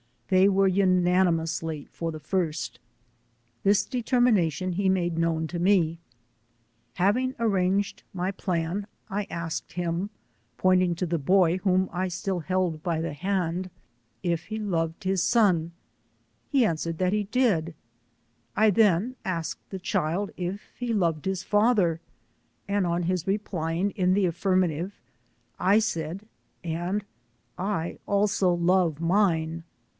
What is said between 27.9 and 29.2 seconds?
also love